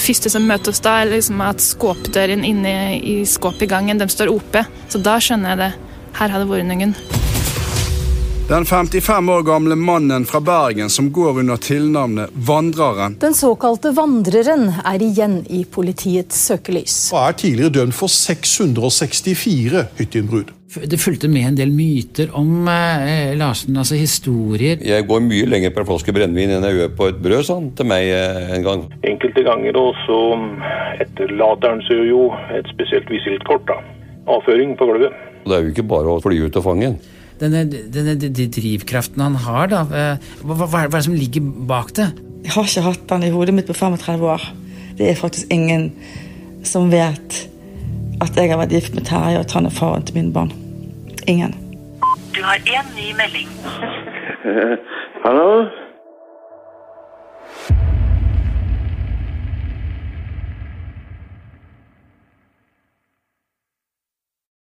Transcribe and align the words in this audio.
Det 0.00 0.06
første 0.06 0.30
som 0.32 0.46
møter 0.48 0.72
oss 0.72 0.80
da, 0.80 0.94
er 1.02 1.10
liksom 1.10 1.42
at 1.44 1.60
skåpdøren 1.60 2.40
inne 2.48 2.72
i 3.04 3.18
skåpet 3.28 3.66
i 3.66 3.68
gangen 3.68 4.00
de 4.00 4.08
står 4.08 4.32
oppe. 4.32 4.64
Så 4.88 4.96
da 5.04 5.20
skjønner 5.20 5.52
jeg 5.52 5.60
det. 5.60 5.72
Her 6.16 6.32
har 6.32 6.40
det 6.40 6.48
vært 6.48 6.72
noen. 6.72 6.96
Den 8.50 8.64
55 8.64 9.28
år 9.28 9.42
gamle 9.42 9.76
mannen 9.78 10.24
fra 10.26 10.40
Bergen 10.40 10.88
som 10.90 11.12
går 11.12 11.36
under 11.38 11.56
tilnavnet 11.56 12.32
Vandreren. 12.34 13.14
Den 13.22 13.34
såkalte 13.38 13.92
Vandreren 13.94 14.64
er 14.90 15.04
igjen 15.06 15.36
i 15.46 15.60
politiets 15.70 16.40
søkelys. 16.48 16.96
Og 17.14 17.20
er 17.28 17.36
tidligere 17.38 17.74
dømt 17.76 17.94
for 17.94 18.10
664 18.10 19.84
hytteinnbrudd. 20.00 20.50
Det 20.82 20.98
fulgte 20.98 21.30
med 21.30 21.46
en 21.52 21.60
del 21.60 21.70
myter 21.70 22.34
om 22.40 22.66
eh, 22.72 23.36
Larsen, 23.38 23.78
altså 23.78 24.00
historier. 24.00 24.82
Jeg 24.82 25.06
går 25.06 25.22
mye 25.28 25.46
lenger 25.46 25.70
på 25.70 25.84
en 25.84 25.88
flaske 25.92 26.16
brennevin 26.18 26.56
enn 26.56 26.66
jeg 26.72 26.80
gjør 26.80 26.92
på 26.98 27.08
et 27.12 27.22
brød, 27.22 27.44
sa 27.46 27.60
han 27.60 27.70
til 27.78 27.90
meg 27.92 28.10
eh, 28.16 28.50
en 28.56 28.66
gang. 28.66 28.84
Enkelte 29.12 29.46
ganger 29.46 29.78
også 29.78 30.18
etterlater 31.06 31.76
han 31.76 31.86
seg 31.86 32.02
jo 32.10 32.26
et 32.58 32.74
spesielt 32.74 33.14
visittkort. 33.14 33.70
da. 33.70 33.78
Avføring 34.26 34.74
på 34.74 34.90
gulvet. 34.90 35.14
Det 35.46 35.54
er 35.54 35.62
jo 35.68 35.74
ikke 35.76 35.86
bare 35.94 36.18
å 36.18 36.20
fly 36.26 36.42
ut 36.48 36.58
og 36.58 36.66
fange 36.66 36.90
den. 36.90 37.00
Denne, 37.40 37.62
denne 37.64 38.14
de 38.20 38.46
drivkraften 38.52 39.22
han 39.24 39.36
har, 39.46 39.70
da. 39.72 39.80
eh, 39.96 40.32
Hva, 40.44 40.54
hva, 40.60 40.66
hva 40.68 40.82
er 40.84 40.90
det 40.92 41.04
som 41.06 41.14
ligger 41.16 41.40
bak 41.70 41.94
det? 41.96 42.10
Jeg 42.44 42.52
har 42.54 42.66
ikke 42.68 42.82
hatt 42.84 43.06
den 43.08 43.24
i 43.24 43.30
hodet 43.32 43.54
mitt 43.56 43.68
på 43.68 43.76
35 43.76 44.26
år. 44.28 44.44
Det 44.98 45.08
er 45.10 45.16
faktisk 45.16 45.52
ingen 45.52 45.90
som 46.68 46.90
vet 46.92 47.38
at 48.20 48.36
jeg 48.36 48.50
har 48.52 48.60
vært 48.60 48.74
gift 48.76 48.94
med 48.94 49.06
Terje, 49.08 49.38
og 49.40 49.46
at 49.46 49.52
han 49.56 49.66
er 49.68 49.72
faren 49.72 50.02
til 50.04 50.18
mine 50.18 50.32
barn. 50.34 50.50
Ingen. 51.28 51.54
Du 52.36 52.42
har 52.44 52.60
én 52.68 52.90
ny 52.96 53.10
melding. 53.16 53.48
Hallo? 55.24 55.46